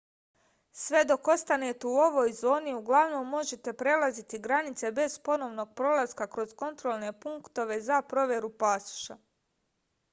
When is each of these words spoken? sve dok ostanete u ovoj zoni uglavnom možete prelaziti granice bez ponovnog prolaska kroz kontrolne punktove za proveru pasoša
sve 0.83 1.01
dok 1.09 1.27
ostanete 1.33 1.87
u 1.89 1.97
ovoj 2.05 2.31
zoni 2.37 2.73
uglavnom 2.77 3.27
možete 3.33 3.73
prelaziti 3.81 4.39
granice 4.47 4.91
bez 5.01 5.19
ponovnog 5.29 5.75
prolaska 5.81 6.27
kroz 6.37 6.55
kontrolne 6.63 7.13
punktove 7.27 7.79
za 7.91 8.01
proveru 8.15 8.51
pasoša 8.65 9.19